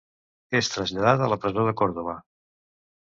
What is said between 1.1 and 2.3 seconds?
a la presó de Còrdova.